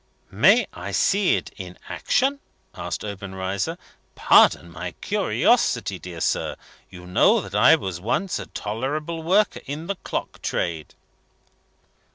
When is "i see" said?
0.73-1.35